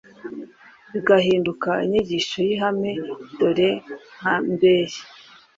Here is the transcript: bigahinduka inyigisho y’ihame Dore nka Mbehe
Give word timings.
bigahinduka 0.91 1.69
inyigisho 1.85 2.37
y’ihame 2.47 2.91
Dore 3.39 3.69
nka 4.17 4.35
Mbehe 4.51 4.99